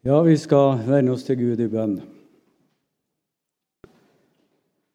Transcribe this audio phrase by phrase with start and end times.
[0.00, 1.98] Ja, vi skal vende oss til Gud i bønn.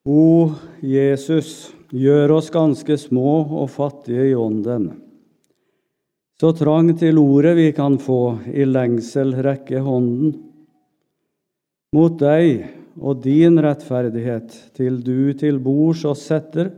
[0.10, 0.50] O
[0.82, 4.88] Jesus, gjør oss ganske små og fattige i ånden.
[6.42, 10.34] Så trang til ordet vi kan få, i lengsel rekke hånden.
[11.94, 12.66] Mot deg
[12.98, 16.74] og din rettferdighet, til du til bords oss setter,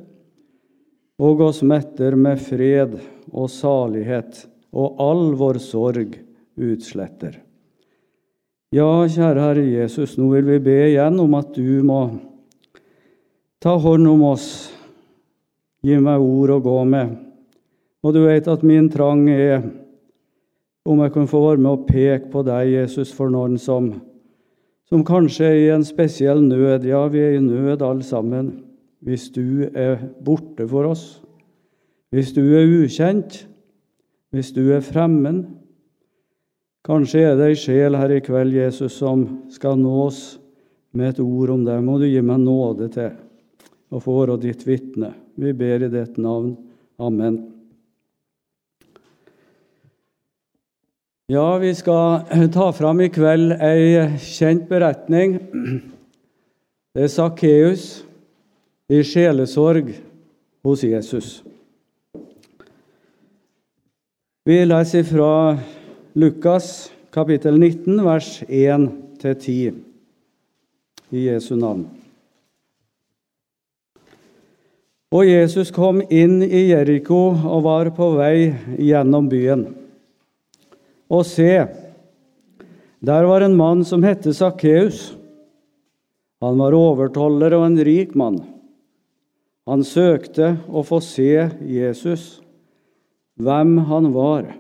[1.16, 3.00] og oss metter med fred
[3.32, 4.44] og salighet,
[4.76, 6.20] og all vår sorg
[6.60, 7.47] utsletter.
[8.76, 12.02] Ja, kjære Herre Jesus, nå vil vi be igjen om at du må
[13.64, 14.48] ta hånd om oss,
[15.80, 17.14] gi meg ord å gå med.
[18.04, 19.62] Og du vet at min trang er
[20.84, 23.88] om jeg kan få være med og peke på deg, Jesus, for noen som,
[24.92, 26.84] som kanskje er i en spesiell nød.
[26.92, 28.52] Ja, vi er i nød alle sammen.
[29.00, 31.22] Hvis du er borte for oss,
[32.12, 33.46] hvis du er ukjent,
[34.36, 35.46] hvis du er fremmed,
[36.88, 40.38] Kanskje er det ei sjel her i kveld, Jesus, som skal nås
[40.96, 41.84] med et ord om deg.
[41.84, 43.12] Må du gi meg nåde til
[43.92, 45.12] å få være ditt vitne.
[45.36, 46.54] Vi ber i ditt navn.
[47.04, 47.42] Amen.
[51.28, 52.24] Ja, vi skal
[52.56, 55.42] ta fram i kveld ei kjent beretning.
[56.96, 57.90] Det er Sakkeus
[58.88, 59.92] i sjelesorg
[60.64, 61.42] hos Jesus.
[64.48, 65.34] Vi leser fra
[66.18, 69.76] Lukas kapittel 19, vers 1-10
[71.14, 71.84] i Jesu navn.
[75.14, 78.50] Og Jesus kom inn i Jeriko og var på vei
[78.82, 79.68] gjennom byen.
[81.14, 81.54] Og se,
[82.98, 85.14] der var en mann som het Sakkeus.
[86.42, 88.42] Han var overtoller og en rik mann.
[89.70, 92.40] Han søkte å få se Jesus,
[93.38, 94.56] hvem han var.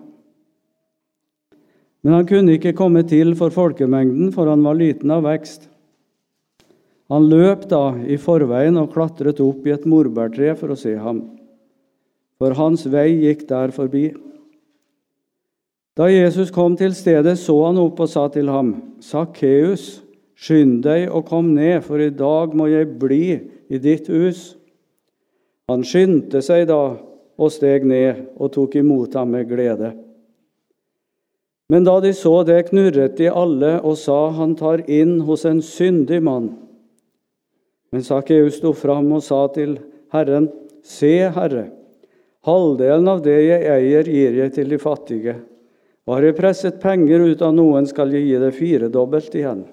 [2.05, 5.65] Men han kunne ikke komme til for folkemengden, for han var liten av vekst.
[7.11, 11.23] Han løp da i forveien og klatret opp i et morbærtre for å se ham,
[12.37, 14.09] for hans vei gikk der forbi.
[15.97, 20.03] Da Jesus kom til stedet, så han opp og sa til ham, Sakkeus,
[20.37, 23.23] skynd deg og kom ned, for i dag må jeg bli
[23.73, 24.51] i ditt hus.
[25.71, 26.81] Han skyndte seg da
[27.37, 29.95] og steg ned og tok imot ham med glede.
[31.69, 35.61] Men da de så det, knurret de alle og sa, Han tar inn hos en
[35.61, 36.53] syndig mann.
[37.91, 39.77] Men Sakkeus sto fram og sa til
[40.13, 40.49] Herren,
[40.87, 41.67] Se, Herre,
[42.47, 45.35] halvdelen av det jeg eier, gir jeg til de fattige.
[46.07, 49.65] Og har jeg presset penger ut av noen, skal jeg gi det firedobbelt igjen.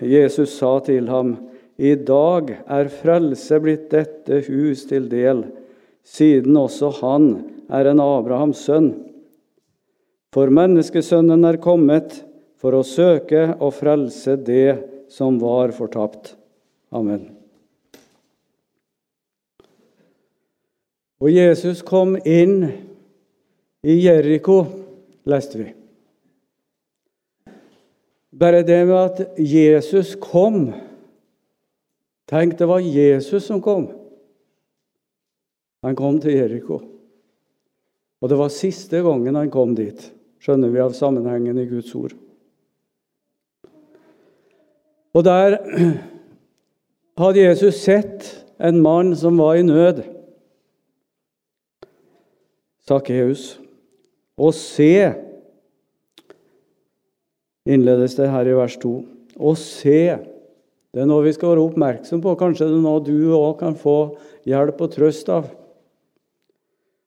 [0.00, 1.36] Jesus sa til ham,
[1.76, 5.44] I dag er frelse blitt dette hus til del,
[6.06, 7.28] siden også han
[7.68, 8.94] er en Abrahams sønn.
[10.34, 12.16] For menneskesønnen er kommet
[12.58, 16.32] for å søke og frelse det som var fortapt.
[16.90, 17.28] Amen.
[21.22, 22.64] Og Jesus kom inn
[23.86, 24.64] i Jeriko,
[25.30, 25.68] leste vi.
[28.34, 30.72] Bare det med at Jesus kom
[32.24, 33.84] Tenk, det var Jesus som kom.
[35.84, 36.78] Han kom til Jeriko.
[38.24, 40.06] Og det var siste gangen han kom dit
[40.44, 42.12] skjønner vi av sammenhengen i Guds ord.
[45.14, 45.56] Og der
[47.22, 48.26] hadde Jesus sett
[48.58, 50.02] en mann som var i nød.
[52.84, 53.54] Sakkeus.
[54.34, 55.14] Å se,
[57.64, 58.94] innledes det her i vers 2.
[59.38, 60.00] Å se.
[60.94, 62.34] Det er noe vi skal være oppmerksom på.
[62.38, 63.98] Kanskje det er noe du òg kan få
[64.46, 65.48] hjelp og trøst av.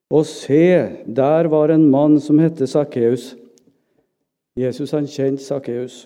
[0.08, 3.36] Og se, der var en mann som het Sakkeus.
[4.58, 6.06] Jesus han kjente Sakkeus.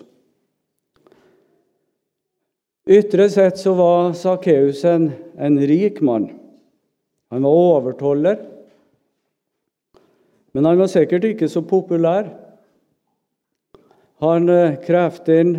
[2.82, 6.32] Ytre sett så var Sakkeus en, en, rik mann.
[7.30, 8.42] Han var overtoller,
[10.52, 12.26] men han var sikkert ikke så populær.
[14.20, 15.54] Han eh, krevde inn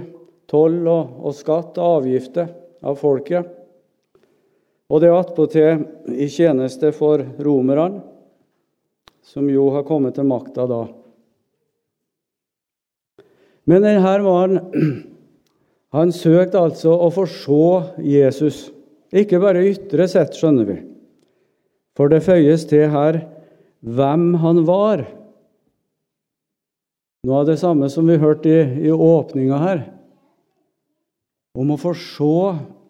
[0.51, 2.51] toll og, og skatt og avgifter
[2.83, 3.47] av folket,
[4.91, 8.12] og det attpåtil i tjeneste for romerne
[9.23, 10.83] som jo har kommet til makta da.
[13.69, 15.03] Men denne mannen
[15.95, 17.65] han søkte altså å få se
[18.03, 18.65] Jesus,
[19.13, 20.77] ikke bare ytre sett, skjønner vi.
[21.93, 23.21] For det føyes til her
[23.83, 25.05] hvem han var.
[27.23, 29.83] Noe av det samme som vi hørte i, i åpninga her.
[31.55, 32.35] Om å få se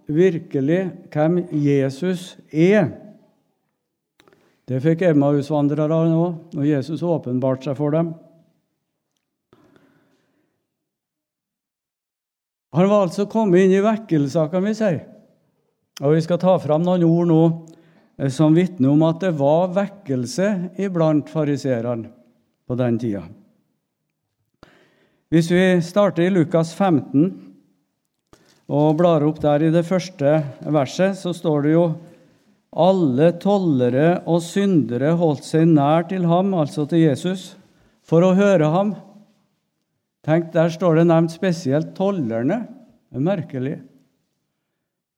[0.07, 3.02] virkelig hvem Jesus er.
[4.69, 8.13] Det fikk Emmausvandrerne òg, når Jesus åpenbarte seg for dem.
[12.73, 14.95] Han var altså kommet inn i vekkelser, kan vi si.
[16.01, 17.41] Og Vi skal ta fram noen ord nå
[18.17, 22.09] eh, som vitner om at det var vekkelse iblant fariseerne
[22.65, 23.27] på den tida.
[25.33, 27.29] Hvis vi starter i Lukas 15
[28.73, 31.85] og blar opp der i det første verset, så står det jo
[32.73, 37.53] alle tollere og syndere holdt seg nær til ham, altså til Jesus,
[38.03, 38.95] for å høre ham.
[40.25, 42.63] Tenk, Der står det nevnt spesielt tollerne.
[43.11, 43.75] Det er merkelig.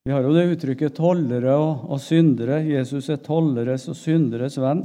[0.05, 2.61] Vi har jo det uttrykket 'tollere og, og syndere'.
[2.61, 4.83] Jesus er tolleres og synderes venn.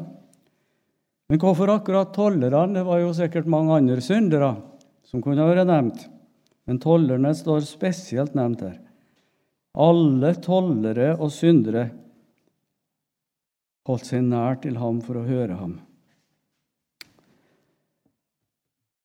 [1.29, 2.75] Men hvorfor akkurat tollerne?
[2.75, 4.57] Det var jo sikkert mange andre syndere
[5.05, 6.07] som kunne vært nevnt.
[6.67, 8.79] Men tollerne står spesielt nevnt her.
[9.77, 11.91] Alle tollere og syndere
[13.89, 15.79] holdt seg nær til ham for å høre ham.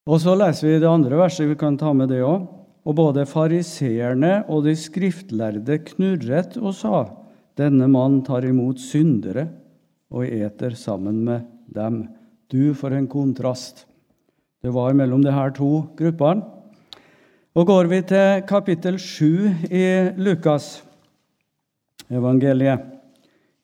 [0.06, 2.46] Og Så leser vi det andre verset, vi kan ta med det òg.
[2.86, 7.06] Og både fariseerne og de skriftlærde knurret og sa:"
[7.58, 9.48] Denne mann tar imot syndere
[10.12, 12.10] og eter sammen med dem.
[12.52, 13.86] Du, for en kontrast.
[14.62, 16.44] Det var mellom de her to gruppene.
[17.56, 20.84] Og går vi til kapittel 7 i Lukas
[22.12, 22.95] evangeliet,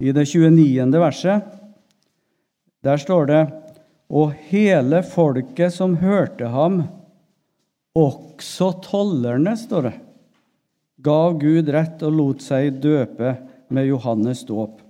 [0.02, 0.98] i det 29.
[0.98, 1.44] verset,
[2.82, 3.42] der står det
[4.12, 6.82] Og hele folket som hørte ham,
[7.96, 9.94] også tollerne, står det,
[11.00, 13.36] gav Gud rett og lot seg døpe
[13.72, 14.82] med Johannes dåp.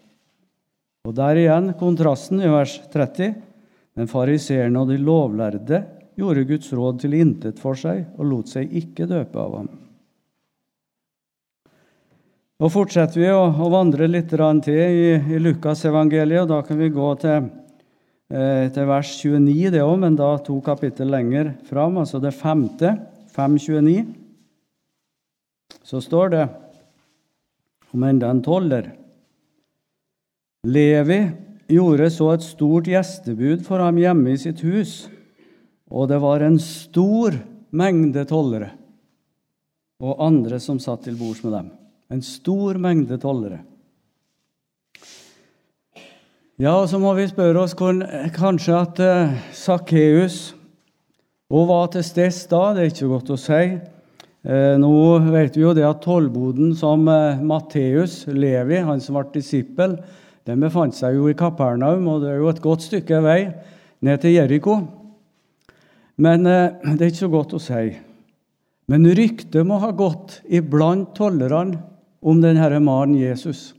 [1.05, 3.35] Og der igjen kontrasten i vers 30.
[3.97, 5.83] Men fariseerne og de lovlærde
[6.17, 9.71] gjorde Guds råd til intet for seg og lot seg ikke døpe av ham.
[12.61, 16.77] Nå fortsetter vi å, å vandre litt til i, i Lukas evangeliet, og da kan
[16.77, 17.47] vi gå til,
[18.29, 22.91] eh, til vers 29, det òg, men da to kapittel lenger fram, altså det femte,
[23.33, 24.05] 529.
[25.81, 26.43] Så står det
[27.95, 28.93] om enda en toller.
[30.61, 31.19] Levi
[31.65, 35.07] gjorde så et stort gjestebud for ham hjemme i sitt hus.
[35.89, 37.41] Og det var en stor
[37.73, 38.69] mengde tollere
[39.97, 41.77] og andre som satt til bords med dem.
[42.11, 43.61] En stor mengde tollere.
[46.61, 48.99] Ja, og så må vi spørre oss kanskje at
[49.55, 50.51] Sakkeus
[51.51, 52.61] og var til stede da.
[52.75, 53.63] Det er ikke godt å si.
[54.41, 54.91] Uh, nå
[55.29, 59.99] vet vi jo det at tollboden som uh, Matteus, Levi, han som ble disippel,
[60.49, 63.37] den befant seg jo i Kapernaum, og det er jo et godt stykke vei
[64.01, 64.79] ned til Jeriko.
[66.21, 67.83] Men eh, det er ikke så godt å si.
[68.89, 71.77] Men ryktet må ha gått iblant tollerne
[72.21, 73.71] om denne mannen Jesus.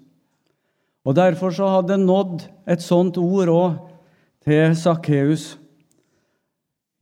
[1.06, 3.78] Og Derfor så hadde det nådd et sånt ord òg
[4.46, 5.56] til Sakkeus.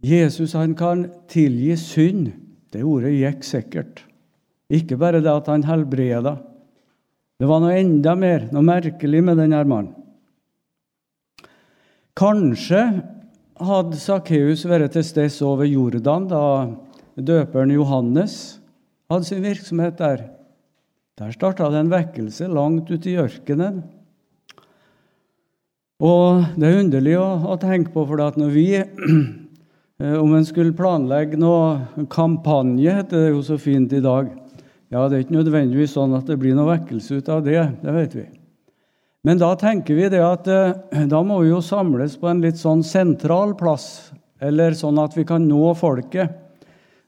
[0.01, 2.31] Jesus han kan tilgi synd.
[2.71, 4.05] Det ordet gikk sikkert.
[4.71, 6.37] Ikke bare det at han helbreda.
[7.41, 9.97] Det var noe enda mer, noe merkelig med denne mannen.
[12.21, 12.83] Kanskje
[13.61, 16.43] hadde Sakkeus vært til stede over Jordan da
[17.17, 18.35] døperen Johannes
[19.11, 20.29] hadde sin virksomhet der.
[21.21, 23.83] Der starta det en vekkelse langt ute i ørkenen.
[26.01, 30.73] Og Det er underlig å, å tenke på, for når vi eh, Om en skulle
[30.73, 34.31] planlegge noe kampanje, heter det jo så fint i dag
[34.89, 37.97] Ja, Det er ikke nødvendigvis sånn at det blir noe vekkelse ut av det, det
[37.99, 38.27] vet vi.
[39.29, 42.57] Men da tenker vi det at eh, da må vi jo samles på en litt
[42.57, 44.09] sånn sentral plass,
[44.41, 46.33] eller sånn at vi kan nå folket.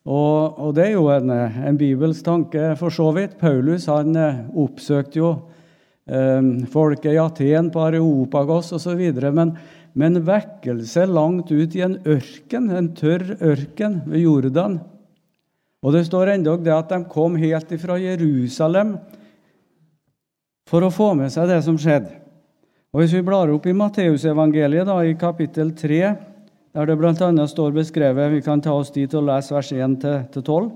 [0.03, 3.37] Og, og det er jo en, en bibelsk tanke, for så vidt.
[3.39, 5.31] Paulus han eh, oppsøkte jo
[6.11, 6.41] eh,
[6.73, 9.03] folket i Aten, på Areopagos osv.
[9.31, 9.55] Men,
[9.95, 14.81] men vekkelse langt ut i en ørken, en tørr ørken ved Jordan.
[15.83, 18.97] Og det står endog det at de kom helt ifra Jerusalem
[20.71, 22.19] for å få med seg det som skjedde.
[22.93, 26.01] Og Hvis vi blar opp i Matteusevangeliet, i kapittel 3,
[26.73, 27.47] der det bl.a.
[27.47, 30.71] står beskrevet Vi kan ta oss dit og lese vers 1-12.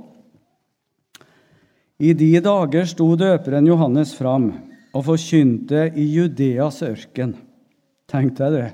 [1.98, 4.50] I de dager sto døperen Johannes fram
[4.96, 7.32] og forkynte i Judeas ørken.
[8.08, 8.68] Tenk deg det.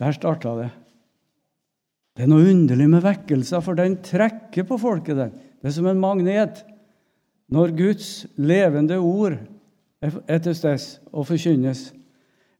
[0.00, 0.70] Der starta det.
[2.16, 5.16] Det er noe underlig med vekkelser, for den trekker på folket.
[5.16, 5.32] den.
[5.60, 6.64] Det er som en magnet.
[7.48, 9.38] Når Guds levende ord
[10.00, 11.90] er til stede og forkynnes.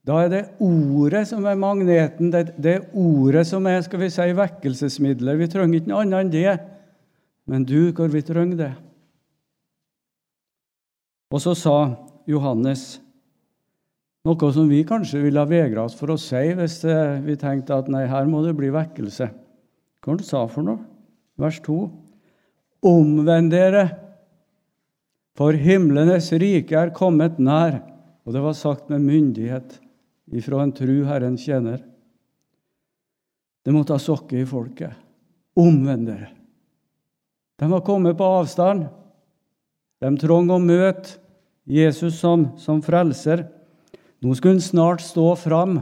[0.08, 4.08] Da er det ordet som er magneten, det, det er ordet som er skal vi
[4.12, 5.40] si, vekkelsesmiddelet.
[5.42, 6.54] Vi trenger ikke noe annet enn det.
[7.50, 8.72] Men du, hvor vi trenger det.
[11.30, 11.76] Og så sa
[12.30, 13.00] Johannes
[14.26, 17.78] noe som vi kanskje ville ha vegra oss for å si hvis eh, vi tenkte
[17.78, 19.30] at nei, her må det bli vekkelse.
[20.00, 20.82] Hva han sa for noe?
[21.40, 21.76] Vers 2.
[22.90, 23.84] Omvend dere,
[25.36, 27.80] for himlenes rike er kommet nær.
[28.28, 29.79] Og det var sagt med myndighet
[30.30, 31.82] ifra en tru Herren tjener.
[33.64, 34.94] Det måtte ha sokket i folket.
[35.58, 36.30] Omvend dere.
[37.60, 38.86] De var kommet på avstand.
[40.00, 41.18] De trong å møte
[41.68, 43.44] Jesus som, som frelser.
[44.20, 45.80] Nå skulle han snart stå fram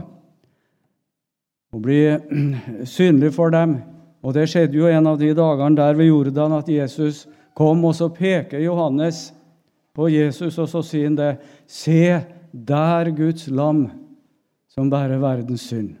[1.69, 2.01] og bli
[2.97, 3.79] synlig for dem.
[4.19, 7.23] Og Det skjedde jo en av de dagene der ved Jordan at Jesus
[7.55, 9.29] kom, og så peker Johannes
[9.95, 11.31] på Jesus, og så sier han det.
[11.67, 12.19] Se,
[12.51, 13.85] der Guds lam
[14.69, 15.95] som bærer verdens synd.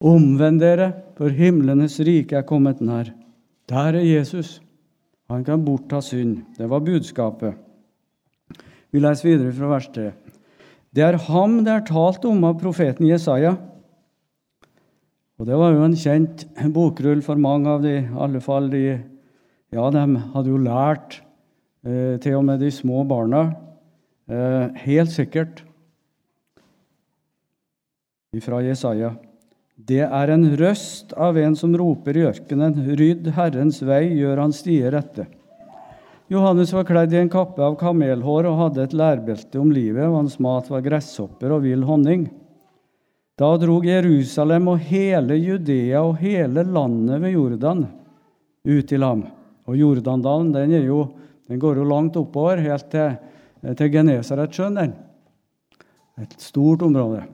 [0.00, 3.10] Omvend dere, for himlenes rike er kommet nær.
[3.68, 4.60] Der er Jesus.
[5.30, 6.40] Han kan bortta synd.
[6.56, 7.54] Det var budskapet.
[8.90, 10.10] Vi leser videre fra vers 3.
[10.90, 13.54] Det er ham det er talt om av profeten Jesaja.
[15.38, 19.00] Og Det var jo en kjent bokrull for mange av de, i alle fall de
[19.70, 20.00] Ja, de
[20.34, 21.20] hadde jo lært,
[21.86, 23.54] eh, til og med de små barna,
[24.26, 25.62] eh, helt sikkert,
[28.38, 29.16] fra Jesaja.
[29.74, 34.52] Det er en røst av en som roper i ørkenen, rydd Herrens vei, gjør han
[34.54, 35.24] stier rette.
[36.30, 40.20] Johannes var kledd i en kappe av kamelhår og hadde et lærbelte om livet, og
[40.20, 42.28] hans mat var gresshopper og vill honning.
[43.40, 47.82] Da drog Jerusalem og hele Judea og hele landet ved Jordan
[48.68, 49.26] ut i lam.
[49.66, 51.00] Og Jordandalen den, jo,
[51.50, 53.18] den går jo langt oppover, helt til,
[53.74, 54.94] til Genesaretsjøen.
[56.20, 57.24] Et stort område.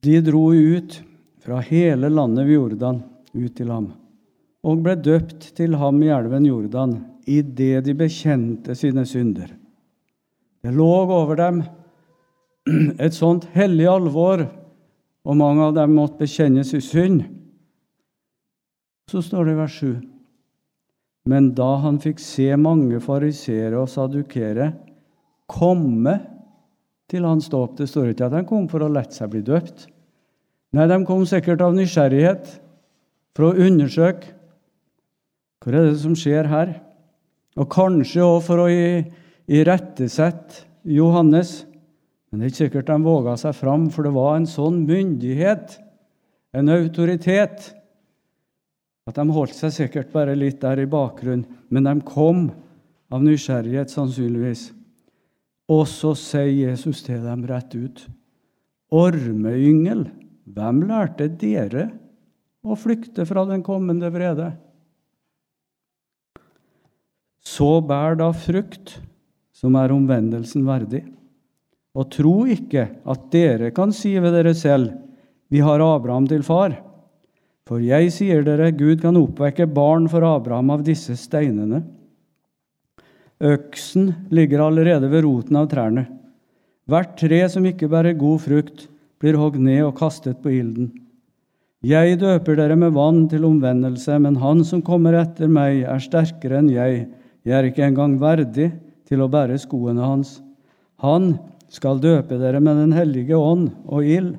[0.00, 1.02] De dro ut
[1.44, 3.02] fra hele landet ved Jordan
[3.32, 3.90] ut til ham
[4.66, 6.94] og ble døpt til ham i elven Jordan
[7.30, 9.48] idet de bekjente sine synder.
[10.60, 11.62] Det lå over dem
[13.04, 14.44] et sånt hellig alvor,
[15.24, 17.22] og mange av dem måtte bekjenne sin synd.
[19.10, 19.94] Så står det i vers 7.
[21.30, 24.70] Men da han fikk se mange fariseere og sadukere
[25.50, 26.18] komme
[27.10, 29.88] til hans dåp Det står ikke at de kom for å lette seg bli døpt.
[30.76, 32.46] Nei, de kom sikkert av nysgjerrighet,
[33.34, 34.36] for å undersøke
[35.60, 36.70] hva er det som skjer her?
[37.60, 41.66] Og kanskje òg for å irettesette Johannes.
[42.30, 45.76] Men det er ikke sikkert de våga seg fram, for det var en sånn myndighet,
[46.56, 47.74] en autoritet,
[49.04, 51.44] at de holdt seg sikkert bare litt der i bakgrunnen.
[51.68, 52.46] Men de kom
[53.12, 54.70] av nysgjerrighet, sannsynligvis.
[55.70, 58.02] Og så sier Jesus til dem rett ut.:
[58.90, 60.08] Ormeyngel,
[60.50, 61.90] hvem lærte dere
[62.66, 64.50] å flykte fra den kommende vrede?
[67.40, 68.98] Så bær da frukt
[69.54, 71.04] som er omvendelsen verdig.
[71.94, 74.92] Og tro ikke at dere kan si ved dere selv,
[75.50, 76.76] vi har Abraham til far.
[77.66, 81.82] For jeg sier dere, Gud kan oppvekke barn for Abraham av disse steinene.
[83.40, 86.06] Øksen ligger allerede ved roten av trærne.
[86.90, 88.88] Hvert tre som ikke bærer god frukt,
[89.20, 90.90] blir hogd ned og kastet på ilden.
[91.80, 96.60] Jeg døper dere med vann til omvendelse, men han som kommer etter meg, er sterkere
[96.60, 97.06] enn jeg
[97.46, 98.68] jeg er ikke engang verdig
[99.08, 100.38] til å bære skoene hans.
[101.00, 101.38] Han
[101.72, 104.34] skal døpe dere med Den hellige ånd og ild.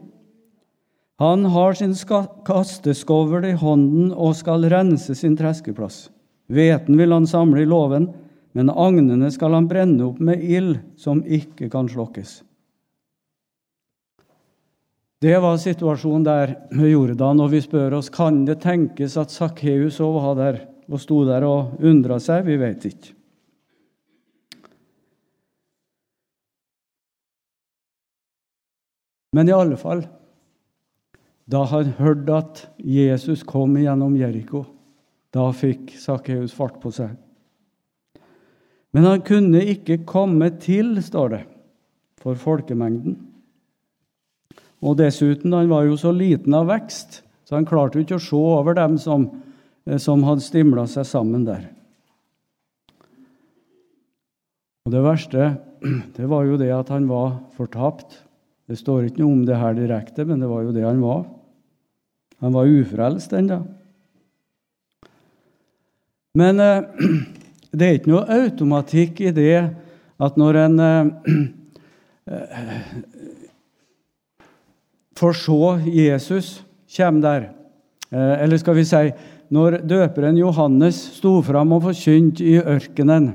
[1.22, 1.96] Han har sin
[2.46, 6.10] kasteskovl i hånden og skal rense sin treskeplass.
[6.52, 8.10] Hveten vil han samle i låven,
[8.58, 12.42] men agnene skal han brenne opp med ild som ikke kan slokkes.
[15.22, 20.00] Det var situasjonen der med Jordan, og vi spør oss kan det tenkes at Sakkeus
[20.02, 22.48] òg var der og sto der og undra seg.
[22.48, 23.14] Vi vet ikke.
[29.32, 30.04] Men i alle fall
[31.52, 34.62] Da han hørte at Jesus kom gjennom Jeriko,
[35.36, 37.12] da fikk Sakkeus fart på seg.
[38.92, 41.44] Men han kunne ikke komme til, står det,
[42.22, 43.16] for folkemengden.
[44.82, 48.24] Og dessuten, han var jo så liten av vekst, så han klarte jo ikke å
[48.24, 49.30] se over dem som
[49.86, 51.66] Eh, som hadde stimla seg sammen der.
[54.86, 55.52] Og Det verste
[56.18, 58.22] det var jo det at han var fortapt.
[58.70, 61.26] Det står ikke noe om det her direkte, men det var jo det han var.
[62.42, 63.62] Han var ufrelst ennå.
[66.38, 66.86] Men eh,
[67.72, 69.56] det er ikke noe automatikk i det
[70.22, 71.06] at når en eh,
[75.18, 76.50] får se Jesus
[76.92, 77.50] komme der,
[78.12, 79.12] eh, eller skal vi si
[79.52, 83.34] når døperen Johannes sto fram og forkynte i ørkenen,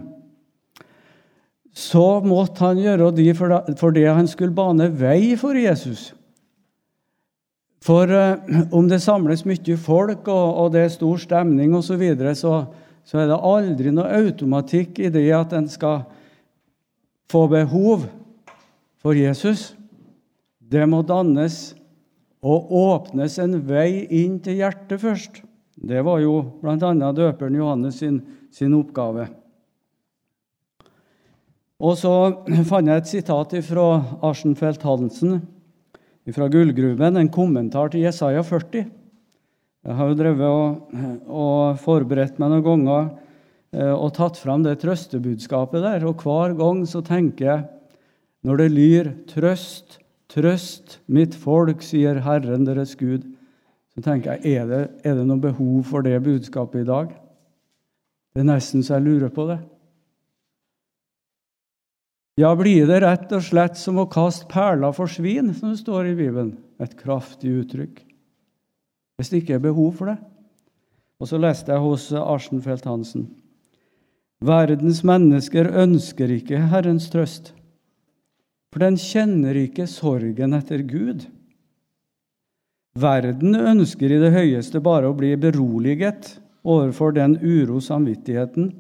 [1.77, 6.15] så måtte han gjøre det fordi han skulle bane vei for Jesus.
[7.85, 12.01] For eh, om det samles mye folk, og, og det er stor stemning osv., så,
[12.01, 12.55] videre, så
[13.07, 16.03] så er det aldri noe automatikk i det at en skal
[17.31, 18.09] få behov
[19.03, 19.75] for Jesus.
[20.59, 21.77] Det må dannes
[22.43, 25.41] og åpnes en vei inn til hjertet først.
[25.77, 27.13] Det var jo bl.a.
[27.15, 28.21] døperen Johannes sin,
[28.51, 29.29] sin, oppgave.
[31.77, 32.13] Og så
[32.67, 33.89] fant jeg et sitat fra
[34.25, 35.43] Arsenfeldt Hansen
[36.35, 38.89] fra Gullgruven, en kommentar til Jesaja 40.
[39.87, 40.95] Jeg har jo drevet og,
[41.31, 43.05] og forberedt meg noen ganger
[43.71, 46.07] eh, og tatt fram det trøstebudskapet der.
[46.09, 47.67] Og hver gang så tenker jeg,
[48.47, 50.01] når det lyr 'Trøst,
[50.31, 53.29] trøst mitt folk', sier Herren deres Gud,
[53.95, 57.15] så tenker jeg er det, er det noe behov for det budskapet i dag?
[58.35, 59.61] Det er nesten så jeg lurer på det.
[62.43, 66.11] Ja, blir det rett og slett som å kaste perler for svin, som det står
[66.11, 66.57] i Bibelen?
[66.83, 68.06] Et kraftig uttrykk
[69.17, 70.17] hvis det ikke er behov for det.
[71.21, 73.29] Og så leste jeg hos Arsenfeldt Hansen.
[74.45, 77.55] Verdens mennesker ønsker ikke Herrens trøst,
[78.69, 81.25] for den kjenner ikke sorgen etter Gud.
[82.97, 86.35] Verden ønsker i det høyeste bare å bli beroliget
[86.67, 88.71] overfor den uro samvittigheten,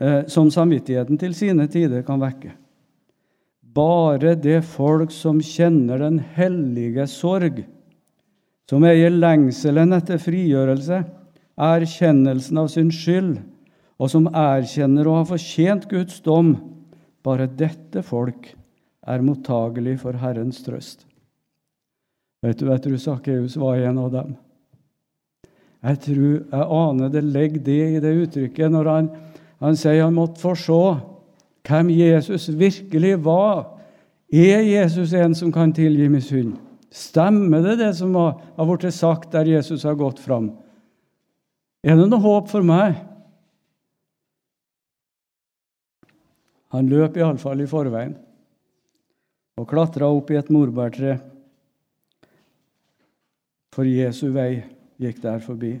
[0.00, 2.54] eh, som samvittigheten til sine tider kan vekke.
[3.62, 7.62] Bare det folk som kjenner den hellige sorg,
[8.72, 11.02] som eier lengselen etter frigjørelse,
[11.60, 13.34] erkjennelsen av sin skyld,
[14.00, 16.54] og som erkjenner å ha fortjent Guds dom.
[17.20, 18.48] Bare dette folk
[19.04, 21.04] er mottagelig for Herrens trøst.
[22.40, 24.32] Vet du, Jeg tror Sakkeus var en av dem.
[25.84, 29.14] Jeg tror jeg aner det ligger det i det uttrykket når han,
[29.60, 30.82] han sier han måtte få se
[31.68, 33.66] hvem Jesus virkelig var.
[34.32, 36.56] Er Jesus en som kan tilgi synd?
[36.92, 40.50] Stemmer det, det som har, har blitt sagt der Jesus har gått fram?
[41.82, 42.98] Er det noe håp for meg?
[46.72, 48.14] Han løp iallfall i forveien
[49.60, 51.18] og klatra opp i et morbærtre,
[53.72, 54.62] for Jesu vei
[55.00, 55.74] gikk der forbi.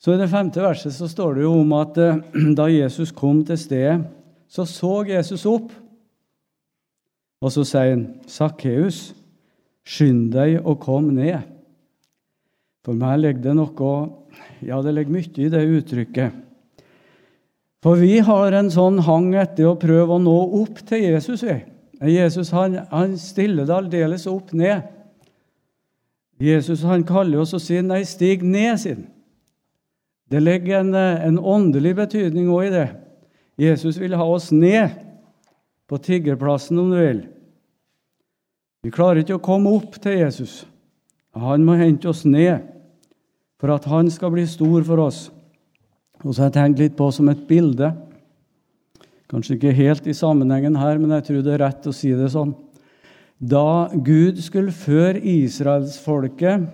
[0.00, 2.18] Så I det femte verset så står det jo om at eh,
[2.58, 4.02] da Jesus kom til stedet,
[4.50, 5.70] så så Jesus opp,
[7.40, 9.12] og så sier han, 'Sakkeus,
[9.86, 11.40] Skynd deg og kom ned.
[12.84, 13.96] For meg ligger det noe
[14.64, 16.38] Ja, det ligger mye i det uttrykket.
[17.80, 21.44] For vi har en sånn hang etter å prøve å nå opp til Jesus.
[21.44, 21.56] Vi.
[22.12, 24.84] Jesus han, han stiller det aldeles opp ned.
[26.40, 29.06] Jesus han kaller oss og sier, 'Nei, stig ned', sin.
[30.30, 32.88] Det ligger en, en åndelig betydning òg i det.
[33.60, 34.94] Jesus vil ha oss ned
[35.88, 37.24] på tiggerplassen, om du vil.
[38.80, 40.62] Vi klarer ikke å komme opp til Jesus.
[41.36, 42.64] Han må hente oss ned
[43.60, 45.26] for at han skal bli stor for oss.
[46.24, 47.92] Og så har jeg tenkt litt på som et bilde.
[49.30, 52.32] Kanskje ikke helt i sammenhengen her, men jeg tror det er rett å si det
[52.32, 52.54] sånn.
[53.40, 56.66] Da Gud skulle føre israelsfolket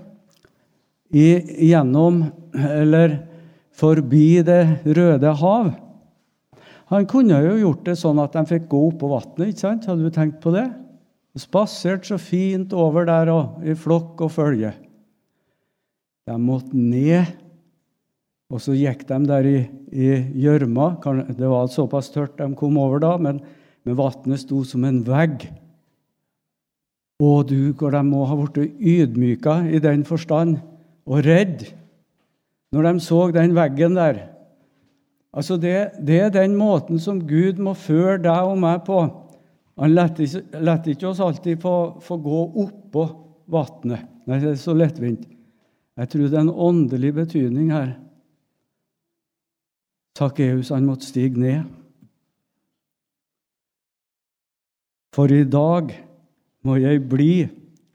[1.10, 3.20] gjennom, eller
[3.76, 4.62] forbi Det
[4.96, 5.68] røde hav
[6.90, 9.50] Han kunne jo gjort det sånn at de fikk gå oppå vannet.
[9.50, 9.86] ikke sant?
[9.86, 10.66] Hadde du tenkt på det?
[11.36, 14.72] Spaserte så fint over der og, i flokk og følge.
[16.26, 17.28] De måtte ned,
[18.50, 20.08] og så gikk de der i
[20.40, 20.94] gjørma.
[21.28, 23.42] Det var såpass tørt de kom over da, men,
[23.84, 25.48] men vannet sto som en vegg.
[27.20, 30.58] Å, du, hvor de må ha blitt ydmyka i den forstand,
[31.06, 31.68] og redd,
[32.74, 34.24] når de så den veggen der.
[35.36, 39.04] Altså det, det er den måten som Gud må føre deg og meg på
[39.76, 43.06] han lot ikke oss alltid få, få gå oppå
[43.52, 44.06] vannet.
[44.26, 45.26] Det er så lettvint.
[45.96, 47.94] Jeg tror det er en åndelig betydning her.
[50.16, 51.68] Sakkeus han måtte stige ned.
[55.16, 55.92] For i dag
[56.64, 57.46] må jeg bli,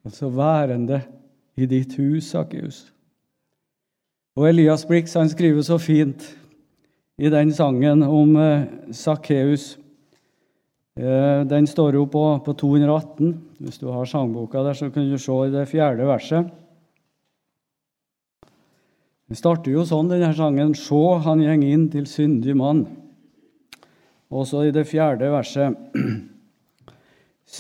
[0.06, 1.02] altså værende,
[1.58, 2.86] i ditt hus, Sakkeus.
[4.40, 6.24] Og Elias Blix han skriver så fint
[7.22, 8.38] i den sangen om
[8.96, 9.76] Sakkeus.
[11.00, 13.36] Eh, den står jo på, på 218.
[13.64, 16.50] Hvis du har sangboka der, så kan du se i det fjerde verset.
[19.32, 20.74] Den starter jo sånn, denne sangen.
[20.76, 22.84] Sjå, han gjeng inn til syndig mann.
[24.32, 25.78] Også i det fjerde verset.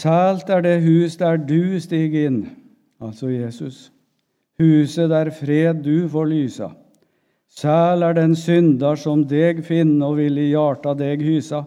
[0.01, 2.41] Sælt er det hus der du stiger inn,
[2.99, 3.89] altså Jesus.
[4.59, 6.69] Huset der fred du får lysa.
[7.51, 11.65] Sæl er den synder som deg finner og vil i hjarta deg hysa.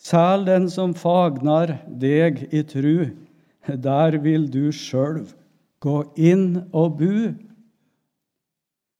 [0.00, 3.10] Sæl den som fagnar deg i tru,
[3.68, 5.36] der vil du sjølv
[5.80, 7.32] Gå inn og bu.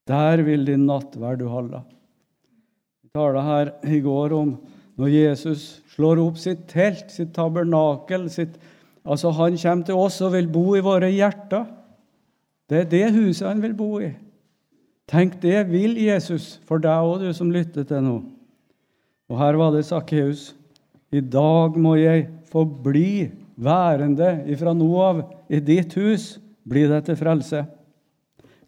[0.08, 1.82] Der vil din nattverd du holde.
[3.04, 4.54] Vi talte her i går om
[5.00, 8.56] når Jesus slår opp sitt telt, sitt tabernakel sitt,
[9.04, 11.64] Altså, Han kommer til oss og vil bo i våre hjerter.
[12.68, 14.10] Det er det huset han vil bo i.
[15.08, 18.18] Tenk, det vil Jesus for deg òg, du som lytter til nå.
[19.30, 20.50] Og her var det Sakkeus.
[21.10, 23.26] I dag må jeg få bli
[23.60, 26.36] værende ifra nå av i ditt hus.
[26.62, 27.64] Bli det til frelse.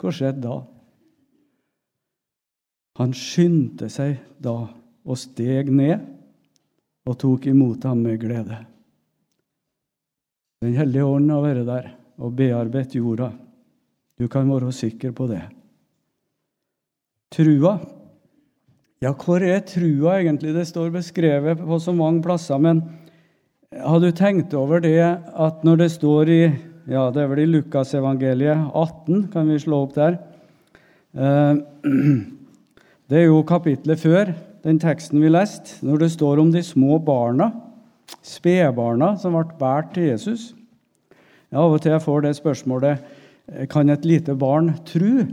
[0.01, 0.59] Hva skjedde da?
[2.99, 4.57] Han skyndte seg da
[5.03, 6.03] og steg ned
[7.09, 8.59] og tok imot ham med glede.
[10.63, 11.89] Den hellige ånd har vært der
[12.23, 13.33] og bearbeidet jorda.
[14.19, 15.43] Du kan være sikker på det.
[17.33, 17.79] Trua
[19.03, 20.53] Ja, hvor er trua egentlig?
[20.55, 22.61] Det står beskrevet på så mange plasser.
[22.63, 22.85] Men
[23.75, 26.43] har du tenkt over det at når det står i
[26.87, 30.21] ja, det er vel i Lukasevangeliet 18, kan vi slå opp der.
[31.19, 31.59] Eh,
[33.11, 34.31] det er jo kapitlet før
[34.63, 37.51] den teksten vi leste, når det står om de små barna
[38.23, 40.53] spedbarna som ble båret til Jesus.
[41.51, 45.27] Ja, av og til jeg får det spørsmålet kan et lite barn tru?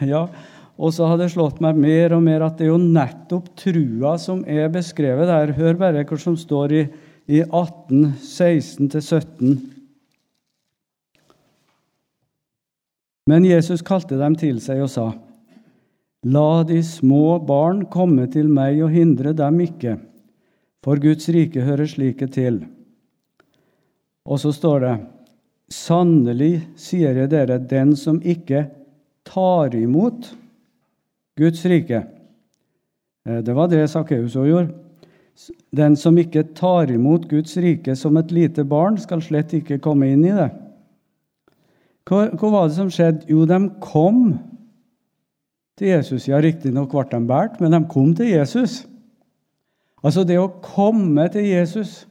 [0.00, 0.24] Ja,
[0.74, 4.16] og så har det slått meg mer og mer at det er jo nettopp trua
[4.18, 5.52] som er beskrevet der.
[5.54, 6.82] Hør bare hva som står i,
[7.30, 9.54] i 18, 16-17.
[13.30, 15.12] Men Jesus kalte dem til seg og sa:"
[16.24, 19.98] La de små barn komme til meg og hindre dem ikke
[20.84, 22.62] for Guds rike hører slike til.
[24.24, 24.94] Og så står det
[25.74, 28.66] Sannelig sier jeg dere, den som ikke
[29.24, 30.28] tar imot
[31.38, 32.00] Guds rike
[33.26, 34.74] eh, Det var det Sakkeus òg gjorde.
[35.74, 40.12] Den som ikke tar imot Guds rike som et lite barn, skal slett ikke komme
[40.12, 40.50] inn i det.
[42.06, 43.26] Hva, hva var det som skjedde?
[43.32, 44.36] Jo, de kom
[45.80, 46.28] til Jesus.
[46.28, 48.84] Ja, riktignok ble de båret, men de kom til Jesus.
[50.04, 52.04] Altså det å komme til Jesus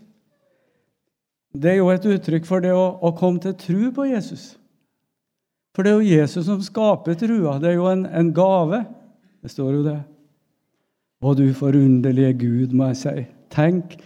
[1.54, 4.56] det er jo et uttrykk for det å, å komme til tro på Jesus.
[5.74, 7.60] For det er jo Jesus som skaper trua.
[7.62, 8.82] Det er jo en, en gave.
[9.44, 10.00] Det står jo det.
[11.24, 13.24] Å, du forunderlige Gud, må jeg si.
[13.52, 13.98] Tenk,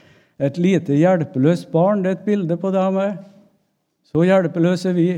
[0.42, 2.04] et lite hjelpeløst barn.
[2.04, 3.18] Det er et bilde på deg og meg.
[4.06, 5.10] Så hjelpeløse er vi.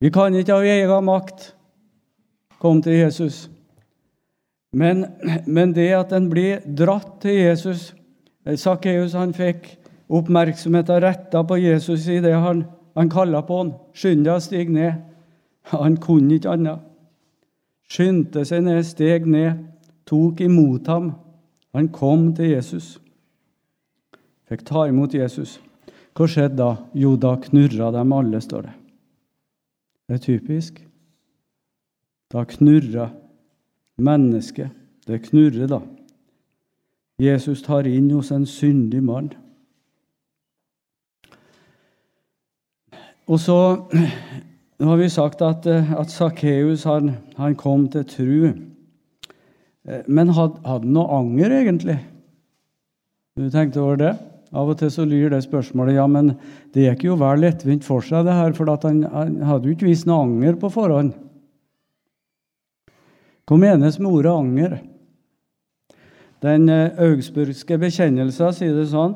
[0.00, 1.50] Vi kan ikke av egen makt
[2.60, 3.46] komme til Jesus.
[4.76, 5.06] Men,
[5.46, 7.94] men det at en blir dratt til Jesus
[8.54, 9.72] Sakkeus han fikk
[10.06, 12.62] oppmerksomheten retta på Jesus i det han,
[12.94, 13.72] han kalla på han.
[13.96, 15.00] Skynd deg å stige ned.
[15.72, 16.84] Han kunne ikke annet.
[17.90, 19.62] Skyndte seg ned, steg ned,
[20.06, 21.12] tok imot ham.
[21.76, 22.96] Han kom til Jesus.
[24.50, 25.58] Fikk ta imot Jesus.
[26.16, 26.70] Hva skjedde da?
[26.96, 28.74] Jo, da knurra dem alle, står det.
[30.06, 30.80] Det er typisk.
[32.32, 33.10] Da knurra
[33.98, 34.72] mennesket.
[35.06, 35.80] Det knurrer, da.
[37.22, 39.30] Jesus tar inn hos en syndig mann.
[43.26, 43.58] Og så
[44.76, 48.38] nå har vi sagt at, at Sakkeus han, han, kom til tru.
[50.06, 51.96] Men hadde, hadde han noe anger, egentlig?
[53.36, 54.14] Du tenkte over det?
[54.56, 56.34] Av og til så lyr det spørsmålet ja, men
[56.74, 59.88] det gikk jo vel lettvint for seg, det her, for han, han hadde jo ikke
[59.88, 61.14] vist noe anger på forhånd.
[63.46, 64.76] Hva menes med ordet anger?
[66.44, 69.14] Den eh, augsburgske bekjennelsen sier det sånn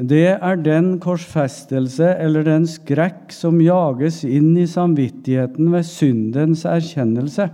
[0.00, 7.50] Det er den korsfestelse eller den skrekk som jages inn i samvittigheten ved syndens erkjennelse.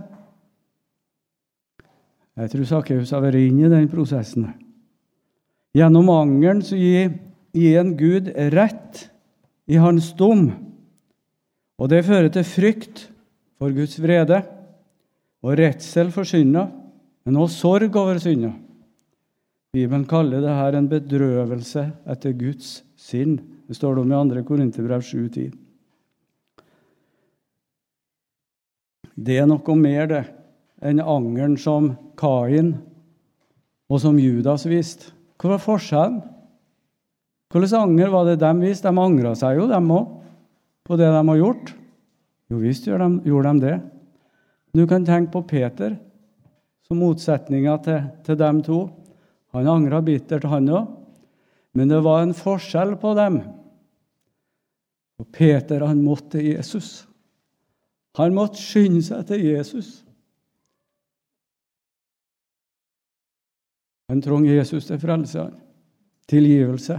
[2.37, 4.45] Jeg tror Sakkeus har vært inne i den prosessen.
[5.75, 7.17] Gjennom angeren så gir,
[7.57, 9.07] en Gud rett
[9.65, 10.51] i hans dom.
[11.81, 13.07] Og det fører til frykt
[13.57, 14.43] for Guds vrede
[15.41, 16.67] og redsel for synda,
[17.25, 18.53] men også sorg over synda.
[19.75, 23.37] Bibelen kaller det her en bedrøvelse etter Guds sinn.
[23.67, 24.43] Det står det om i 2.
[24.47, 25.51] Korinterbrev 7,10.
[29.17, 30.23] Det er noe mer det
[30.85, 32.75] enn angeren som Kain
[33.89, 35.11] og som Judas viste.
[35.37, 36.21] Hva var forskjellen?
[37.53, 38.89] Hvilken anger var det de viste?
[38.89, 40.07] De angra seg jo, dem òg,
[40.85, 41.73] på det de har gjort.
[42.51, 43.77] Jo visst gjorde de det.
[44.75, 45.95] Du kan tenke på Peter
[46.87, 48.85] som motsetninga til, til dem to.
[49.55, 50.89] Han angra bittert, han òg.
[51.77, 53.39] Men det var en forskjell på dem.
[55.21, 57.05] Og Peter han måtte til Jesus.
[58.17, 59.91] Han måtte skynde seg til Jesus.
[64.09, 65.49] Han trengte Jesus til frelse,
[66.31, 66.97] tilgivelse.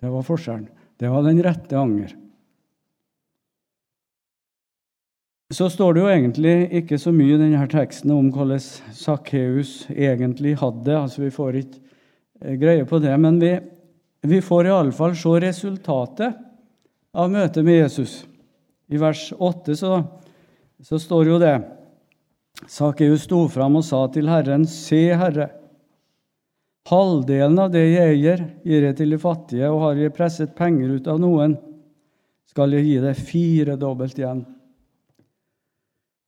[0.00, 0.68] Det var forskjellen.
[1.00, 2.14] Det var den rette anger.
[5.50, 8.60] så står det jo egentlig ikke så mye i denne teksten om hvordan
[8.94, 10.96] Sakkeus egentlig hadde det.
[10.96, 11.89] altså Vi får ikke
[12.40, 13.52] greie på det, men vi,
[14.22, 16.38] vi får iallfall se resultatet
[17.12, 18.22] av møtet med Jesus.
[18.90, 20.02] I vers 8 så,
[20.82, 21.54] så står jo det
[22.68, 25.48] Sakkeus sto fram og sa til Herren, Se, Herre,
[26.90, 30.96] halvdelen av det jeg eier, gir jeg til de fattige, og har jeg presset penger
[30.98, 31.56] ut av noen,
[32.50, 34.42] skal jeg gi det firedobbelt igjen.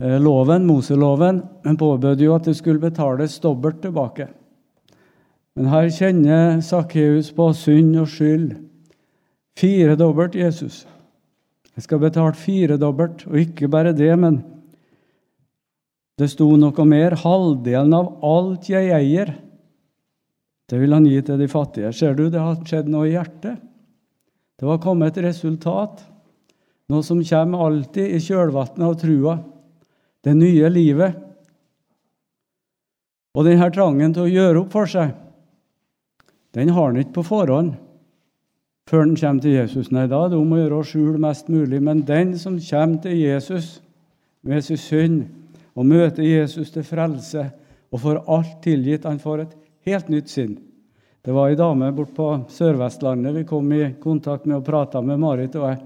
[0.03, 1.43] Eh, loven, Moseloven,
[1.79, 4.31] påbød jo at det skulle betales dobbelt tilbake.
[5.57, 8.55] Men her kjenner Sakkeus på synd og skyld.
[9.59, 10.87] Firedobbelt Jesus.
[11.77, 14.41] Jeg skal betale firedobbelt, og ikke bare det, men
[16.21, 17.17] det sto noe mer.
[17.21, 19.35] Halvdelen av alt jeg eier,
[20.69, 21.93] det vil han gi til de fattige.
[21.93, 23.61] Ser du, det har skjedd noe i hjertet.
[24.57, 26.05] Det var kommet et resultat,
[26.93, 29.37] noe som kommer alltid i kjølvannet av trua.
[30.23, 31.19] Det nye livet.
[33.33, 35.13] Og denne trangen til å gjøre opp for seg,
[36.55, 37.75] den har han ikke på forhånd
[38.91, 39.93] før han kommer til Jesus.
[39.95, 41.79] Nei, da er det om å gjøre å skjule mest mulig.
[41.81, 43.79] Men den som kommer til Jesus
[44.43, 45.23] med sin synd,
[45.73, 47.47] og møter Jesus til frelse
[47.93, 49.07] og får alt tilgitt.
[49.09, 49.55] Han får et
[49.89, 50.59] helt nytt sinn.
[51.23, 55.21] Det var ei dame borte på Sør-Vestlandet vi kom i kontakt med og prata med
[55.23, 55.81] Marit og jeg.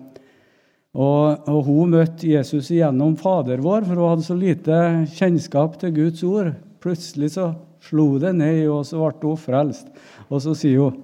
[0.96, 4.78] Og, og, Hun møtte Jesus gjennom Fader vår, for hun hadde så lite
[5.12, 6.54] kjennskap til Guds ord.
[6.80, 7.50] Plutselig så
[7.86, 9.90] slo det ned, og så ble hun frelst.
[10.28, 11.02] Og så sier hun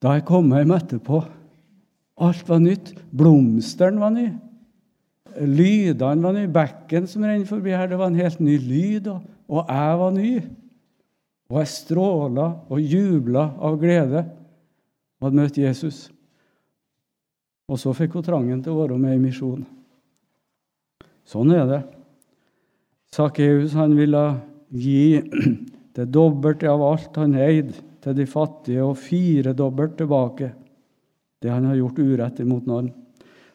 [0.00, 1.18] da jeg kom hjem etterpå,
[2.24, 2.94] alt var nytt.
[3.12, 4.30] Blomsteren var ny.
[5.44, 6.48] Lydene var nye.
[6.52, 9.10] Bekken som renner forbi her, det var en helt ny lyd.
[9.12, 10.30] Og, og jeg var ny.
[11.50, 14.24] Og jeg stråla og jubla av glede
[15.20, 16.06] og hadde møtt Jesus.
[17.68, 19.66] Og så fikk hun trangen til å være med i misjon.
[21.28, 21.80] Sånn er det.
[23.12, 24.24] Sakkeus ville
[24.70, 25.20] gi
[25.96, 30.54] det dobbelte av alt han eide, til de fattige, og firedobbelt tilbake
[31.40, 32.90] det han har gjort urett imot noen.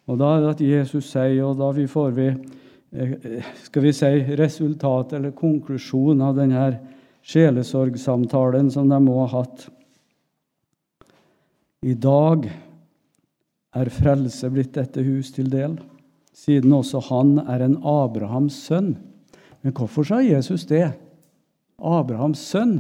[0.06, 4.12] Og Da er det at Jesus sier, og da får vi eh, skal vi si,
[4.38, 6.68] resultat eller konklusjon av denne
[7.26, 9.66] sjelesorgsamtalen som de må ha hatt.
[11.86, 12.46] I dag
[13.76, 15.78] er frelse blitt dette hus til del,
[16.34, 18.96] siden også han er en Abrahams sønn.
[19.62, 20.94] Men hvorfor sa Jesus det?
[21.80, 22.80] Abrahams sønn?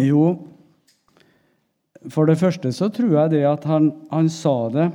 [0.00, 0.38] Jo,
[2.10, 4.88] for det første så tror jeg det at han, han sa det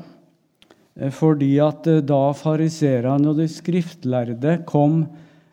[0.99, 5.03] Eh, fordi at eh, da fariserene og de skriftlærde kom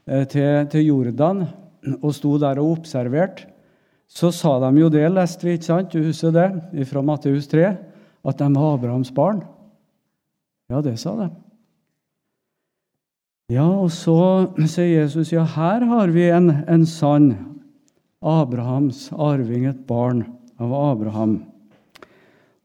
[0.06, 1.44] eh, til, til, Jordan
[2.00, 3.52] og sto der og observerte,
[4.06, 5.92] så sa de jo det, leste vi, ikke sant?
[5.92, 7.72] Du husker det fra Matteus 3?
[8.26, 9.42] At de var Abrahams barn.
[10.70, 11.28] Ja, det sa de.
[13.46, 14.16] Ja, og så
[14.66, 17.28] sier Jesus ja, her har vi en, en sann
[18.18, 20.24] Abrahams arving, et barn
[20.58, 21.36] av Abraham.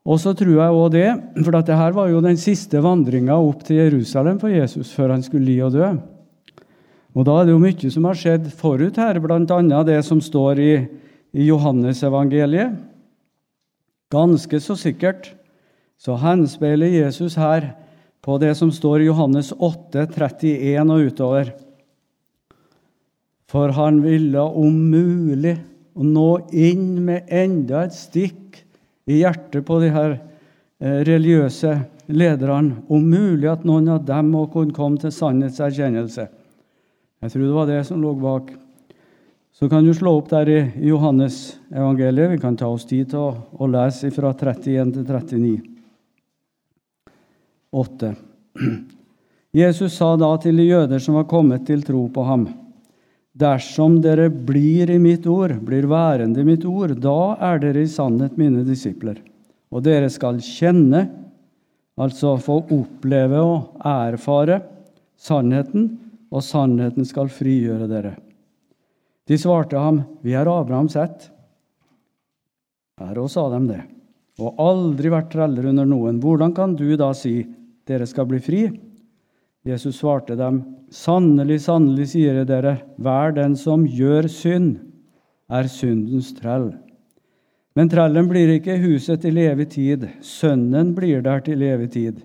[0.02, 1.10] Og så tror jeg også det,
[1.44, 5.52] for dette var jo den siste vandringa opp til Jerusalem for Jesus før han skulle
[5.52, 5.92] li og dø.
[7.14, 9.84] Og Da er det jo mye som har skjedd forut her, bl.a.
[9.86, 10.74] det som står i,
[11.38, 12.74] i Johannesevangeliet.
[14.10, 15.30] Ganske så sikkert
[16.02, 17.76] så henspeiler Jesus her
[18.22, 21.52] på det som står i Johannes 8, 31 og utover.
[23.52, 25.58] For han ville om mulig
[26.02, 28.62] nå inn med enda et stikk
[29.10, 31.74] i hjertet på de her eh, religiøse
[32.12, 36.28] lederne, om mulig at noen av dem òg kunne komme til sannhetserkjennelse.
[37.22, 38.54] Jeg tror det var det som lå bak.
[39.52, 42.32] Så kan du slå opp der i Johannes evangeliet.
[42.32, 45.71] Vi kan ta oss tid til å, å lese fra 31 til 39.
[47.72, 48.16] 8.
[49.52, 52.50] Jesus sa da til de jøder som var kommet til tro på ham:"
[53.32, 57.88] Dersom dere blir i mitt ord, blir værende i mitt ord, da er dere i
[57.88, 59.22] sannhet mine disipler.
[59.72, 61.06] Og dere skal kjenne,
[61.96, 64.60] altså få oppleve og erfare,
[65.16, 65.88] sannheten,
[66.32, 68.18] og sannheten skal frigjøre dere.
[69.28, 71.30] De svarte ham, Vi er Abrahams ett.
[73.00, 73.82] Her òg sa de det.
[74.42, 76.20] Og aldri vært treller under noen.
[76.20, 77.46] Hvordan kan du da si,
[77.92, 78.64] dere skal bli fri?
[79.68, 84.74] Jesus svarte dem, Sannelig, sannelig, sier jeg dere, hver den som gjør synd,
[85.52, 86.72] er syndens trell.
[87.78, 92.20] Men trellen blir ikke huset til evig tid, sønnen blir der til evig tid.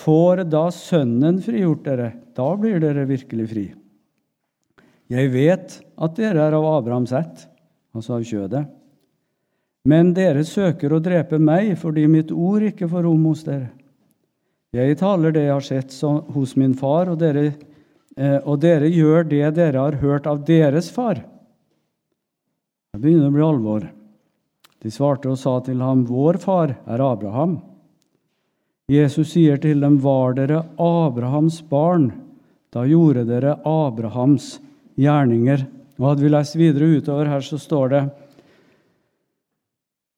[0.00, 3.66] Får da Sønnen frigjort dere, da blir dere virkelig fri.
[5.12, 7.44] Jeg vet at dere er av Abrahams ett,
[7.94, 8.64] altså av kjødet.
[9.84, 13.70] Men dere søker å drepe meg fordi mitt ord ikke får rom hos dere.
[14.74, 15.92] Jeg taler det jeg har sett
[16.34, 17.52] hos min far, og dere,
[18.18, 21.20] eh, og dere gjør det dere har hørt av deres far.
[22.90, 23.86] Det begynner å bli alvor.
[24.82, 27.60] De svarte og sa til ham, Vår far er Abraham.
[28.90, 32.10] Jesus sier til dem, Var dere Abrahams barn,
[32.74, 34.58] da gjorde dere Abrahams
[34.98, 35.66] gjerninger.
[35.98, 38.04] Og Hadde vi lest videre utover her, så står det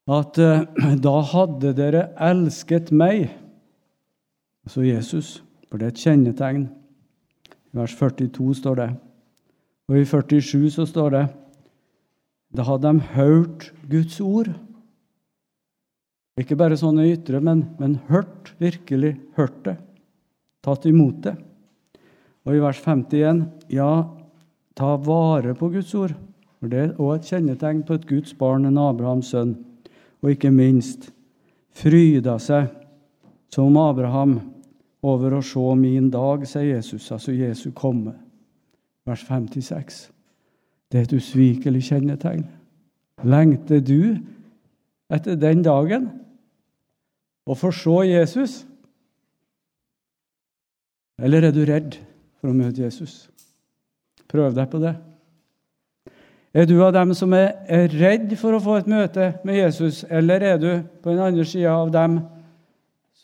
[0.07, 0.65] at eh,
[1.07, 3.29] da hadde dere elsket meg,
[4.67, 5.27] altså Jesus,
[5.69, 6.65] for det er et kjennetegn.
[7.71, 8.87] I vers 42 står det.
[9.87, 11.25] Og i 47 så står det
[12.57, 14.49] da hadde de hørt Guds ord.
[16.39, 19.75] Ikke bare sånne ytre, men, men hørt, virkelig hørt det.
[20.63, 21.35] Tatt imot det.
[22.47, 23.91] Og i vers 51 ja,
[24.75, 26.15] ta vare på Guds ord.
[26.59, 29.55] For Det er også et kjennetegn på et Guds barn, en Abrahams sønn.
[30.23, 31.11] Og ikke minst
[31.77, 32.71] fryda seg
[33.53, 34.39] som Abraham
[35.05, 38.15] over å se min dag, sier Jesus, altså Jesu komme.
[39.07, 40.07] Vers 56.
[40.91, 42.45] Det er et usvikelig kjennetegn.
[43.23, 44.17] Lengter du
[45.13, 46.09] etter den dagen
[47.47, 48.59] å få se Jesus?
[51.17, 51.97] Eller er du redd
[52.39, 53.25] for å møte Jesus?
[54.27, 54.95] Prøv deg på det.
[56.57, 60.43] Er du av dem som er redd for å få et møte med Jesus, eller
[60.43, 60.71] er du
[61.03, 62.36] på den andre sida av dem som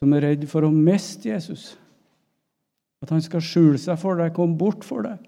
[0.01, 1.73] er redd for å miste Jesus?
[3.03, 5.19] At han skal skjule seg for deg, komme bort for deg?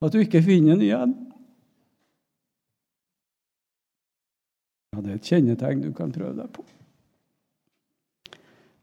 [0.00, 1.14] At du ikke finner ham igjen.
[4.90, 6.64] Ja, Det er et kjennetegn du kan prøve deg på.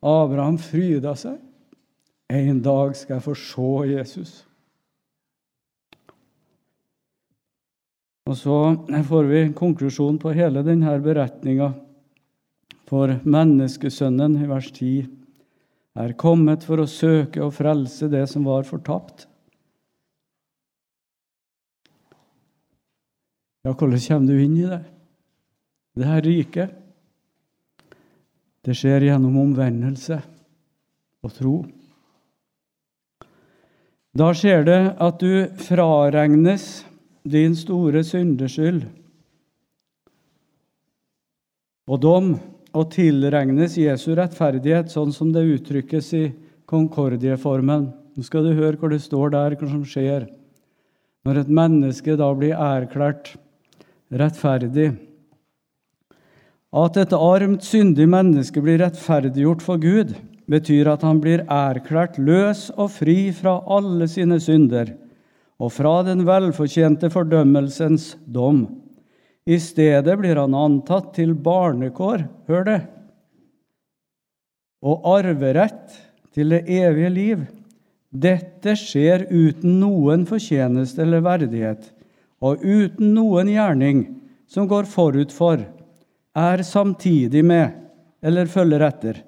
[0.08, 1.40] Abraham fryda seg.
[2.30, 4.32] En dag skal jeg få se Jesus.
[8.28, 8.56] Og Så
[9.08, 11.72] får vi konklusjon på hele denne beretninga.
[12.88, 15.08] For menneskesønnen, i vers 10,
[15.98, 19.26] er kommet for å søke og frelse det som var fortapt.
[23.66, 24.84] Ja, hvordan kommer du inn i det?
[25.98, 26.76] Det her riket.
[28.64, 30.22] Det skjer gjennom omvendelse
[31.26, 31.56] og tro.
[34.18, 36.86] Da skjer det at du fraregnes
[37.28, 38.86] din store syndeskyld
[41.88, 42.32] og dom,
[42.78, 46.26] og tilregnes Jesu rettferdighet, sånn som det uttrykkes i
[46.70, 47.90] Konkordieformen.
[48.14, 50.28] Nå skal du høre hva det står der, hva som skjer
[51.28, 53.34] når et menneske da blir erklært
[54.16, 54.94] rettferdig.
[56.72, 60.14] At et armt, syndig menneske blir rettferdiggjort for Gud,
[60.48, 64.94] betyr at han blir erklært løs og fri fra alle sine synder
[65.58, 68.68] og fra den velfortjente fordømmelsens dom.
[69.48, 72.80] I stedet blir han antatt til barnekår, hør det,
[74.84, 75.96] og arverett
[76.36, 77.46] til det evige liv.
[78.12, 81.88] Dette skjer uten noen fortjeneste eller verdighet
[82.44, 84.04] og uten noen gjerning
[84.52, 85.64] som går forut for,
[86.38, 87.74] er samtidig med
[88.22, 89.22] eller følger etter.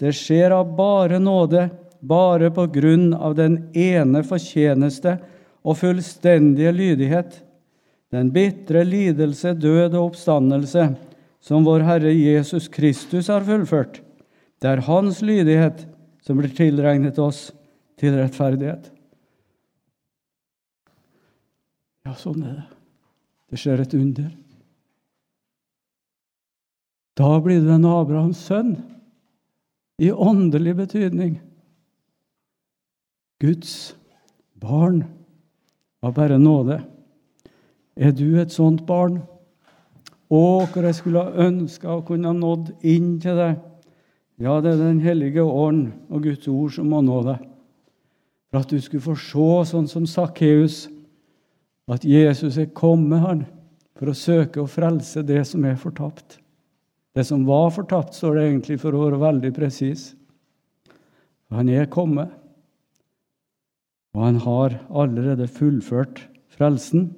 [0.00, 1.68] Det skjer av bare nåde,
[2.00, 5.18] bare på grunn av den ene fortjeneste
[5.60, 7.40] og fullstendige lydighet,
[8.10, 10.88] den bitre lidelse, død og oppstandelse
[11.40, 14.00] som vår Herre Jesus Kristus har fullført.
[14.60, 15.86] Det er Hans lydighet
[16.24, 17.48] som blir tilregnet oss
[18.00, 18.90] til rettferdighet.
[22.04, 22.68] Ja, sånn er det.
[23.50, 24.30] Det skjer et under.
[27.18, 28.74] Da blir du en Abrahams sønn
[30.00, 31.34] i åndelig betydning.
[33.40, 33.94] Guds
[34.60, 35.02] barn
[36.04, 36.80] av bare nåde.
[38.00, 39.18] Er du et sånt barn?
[40.30, 43.58] Å, hvor jeg skulle ha ønska å kunne ha nådd inn til deg.
[44.40, 47.42] Ja, det er Den hellige ånd og Guds ord som må nå deg.
[48.48, 50.86] For at du skulle få se sånn som Sakkeus
[51.90, 53.44] at Jesus er kommet han,
[53.98, 56.38] for å søke å frelse det som er fortapt.
[57.12, 60.12] Det som var fortapt, står det egentlig for å være veldig presis.
[61.50, 62.30] Han er kommet,
[64.14, 66.22] og han har allerede fullført
[66.54, 67.10] frelsen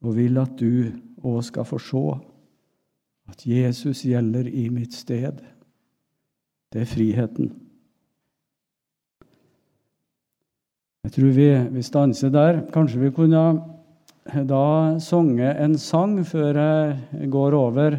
[0.00, 0.90] og vil at du
[1.20, 2.04] òg skal få se
[3.30, 5.42] at Jesus gjelder i mitt sted.
[6.70, 7.50] Det er friheten.
[11.04, 12.62] Jeg tror vi, vi stanser der.
[12.72, 13.44] Kanskje vi kunne
[14.46, 14.64] da
[15.02, 17.96] sunget en sang før jeg går over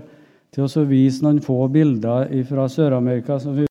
[0.51, 3.39] til å vise noen få bilder fra Sør-Amerika